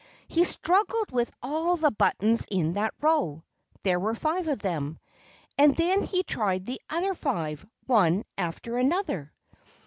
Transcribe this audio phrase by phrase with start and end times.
[0.27, 3.43] He struggled with all the buttons in that row
[3.83, 4.97] (there were five of them).
[5.59, 9.31] And then he tried the other five, one after another.